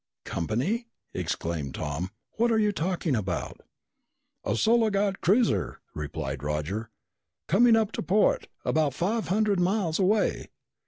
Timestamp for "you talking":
2.57-3.15